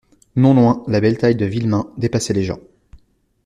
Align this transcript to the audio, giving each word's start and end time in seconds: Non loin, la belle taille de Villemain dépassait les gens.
Non 0.35 0.55
loin, 0.55 0.83
la 0.87 0.99
belle 0.99 1.19
taille 1.19 1.35
de 1.35 1.45
Villemain 1.45 1.91
dépassait 1.95 2.33
les 2.33 2.41
gens. 2.41 2.57